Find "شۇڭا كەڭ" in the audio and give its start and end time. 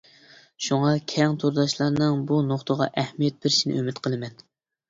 0.67-1.35